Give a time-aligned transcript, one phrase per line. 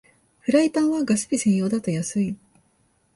[0.39, 2.35] フライパンはガス火専用だと安い